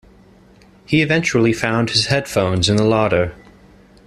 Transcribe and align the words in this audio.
He 0.87 1.03
eventually 1.03 1.53
found 1.53 1.91
his 1.91 2.07
headphones 2.07 2.69
in 2.69 2.75
the 2.77 2.83
larder. 2.83 3.35